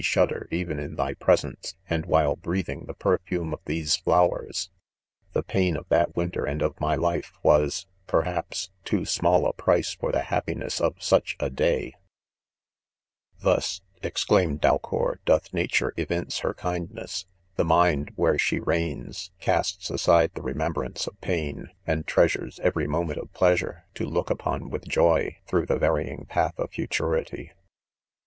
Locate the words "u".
15.11-15.19